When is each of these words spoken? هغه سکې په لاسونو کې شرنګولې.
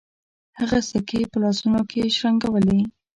هغه 0.59 0.79
سکې 0.89 1.19
په 1.31 1.37
لاسونو 1.43 1.81
کې 1.89 2.13
شرنګولې. 2.17 2.79